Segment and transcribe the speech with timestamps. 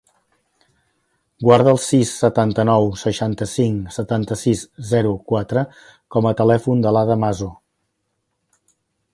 [1.47, 4.63] Guarda el sis, setanta-nou, seixanta-cinc, setanta-sis,
[4.95, 5.65] zero, quatre
[6.17, 7.55] com a telèfon de l'Ada Maso.